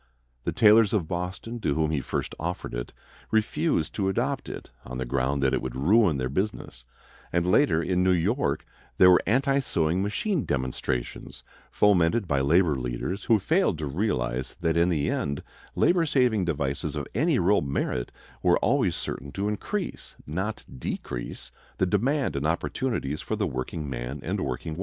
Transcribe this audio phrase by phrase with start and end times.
[0.45, 2.91] The tailors of Boston, to whom he first offered it,
[3.29, 6.85] refused to adopt it, on the ground that it would ruin their business;
[7.31, 8.65] and later, in New York,
[8.97, 14.75] there were anti sewing machine demonstrations, fomented by labor leaders, who failed to realize that
[14.75, 15.43] in the end
[15.75, 18.11] labor saving devices of any real merit
[18.41, 24.39] were always certain to increase, not decrease, the demand and opportunities for the workingman and
[24.41, 24.79] workingwoman.